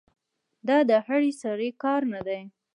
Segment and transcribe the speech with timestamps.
[0.67, 2.41] دا د هر سړي کار نه دی.